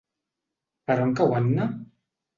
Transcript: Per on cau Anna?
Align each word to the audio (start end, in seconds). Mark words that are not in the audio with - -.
Per 0.91 0.97
on 1.05 1.13
cau 1.21 1.37
Anna? 1.43 1.69